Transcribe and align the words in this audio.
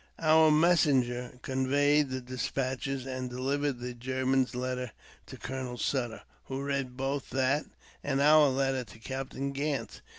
Our 0.17 0.49
messenger 0.49 1.37
conveyed 1.43 2.09
the 2.09 2.21
despatches, 2.21 3.05
and 3.05 3.29
delivered 3.29 3.77
the 3.77 3.93
German's 3.93 4.55
letter 4.55 4.93
to 5.27 5.37
Colonel 5.37 5.77
Sutter, 5.77 6.23
who 6.45 6.63
read 6.63 6.97
both 6.97 7.29
that 7.29 7.65
and 8.03 8.19
our 8.19 8.49
letter 8.49 8.83
to 8.83 8.97
Captain 8.97 9.51
Gant. 9.51 10.01